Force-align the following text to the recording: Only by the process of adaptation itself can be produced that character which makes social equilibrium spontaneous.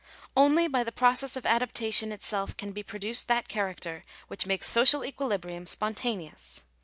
Only 0.35 0.67
by 0.67 0.83
the 0.83 0.91
process 0.91 1.35
of 1.35 1.45
adaptation 1.45 2.11
itself 2.11 2.57
can 2.57 2.71
be 2.71 2.81
produced 2.81 3.27
that 3.27 3.47
character 3.47 4.03
which 4.29 4.47
makes 4.47 4.67
social 4.67 5.05
equilibrium 5.05 5.67
spontaneous. 5.67 6.63